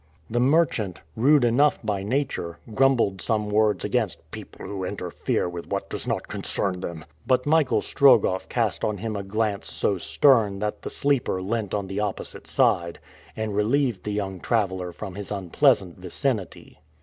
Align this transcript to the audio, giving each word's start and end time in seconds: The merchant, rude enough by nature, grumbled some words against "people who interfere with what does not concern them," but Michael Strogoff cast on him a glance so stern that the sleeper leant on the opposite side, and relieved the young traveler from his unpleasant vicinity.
The 0.31 0.39
merchant, 0.39 1.01
rude 1.15 1.43
enough 1.45 1.77
by 1.83 2.01
nature, 2.01 2.57
grumbled 2.73 3.21
some 3.21 3.51
words 3.51 3.85
against 3.85 4.31
"people 4.31 4.65
who 4.65 4.83
interfere 4.83 5.47
with 5.47 5.67
what 5.67 5.91
does 5.91 6.07
not 6.07 6.27
concern 6.27 6.79
them," 6.79 7.05
but 7.27 7.45
Michael 7.45 7.81
Strogoff 7.81 8.49
cast 8.49 8.83
on 8.83 8.97
him 8.97 9.15
a 9.15 9.21
glance 9.21 9.71
so 9.71 9.99
stern 9.99 10.57
that 10.57 10.81
the 10.81 10.89
sleeper 10.89 11.39
leant 11.39 11.75
on 11.75 11.85
the 11.85 11.99
opposite 11.99 12.47
side, 12.47 12.97
and 13.35 13.55
relieved 13.55 14.03
the 14.03 14.11
young 14.11 14.39
traveler 14.39 14.91
from 14.91 15.13
his 15.13 15.31
unpleasant 15.31 15.99
vicinity. 15.99 16.79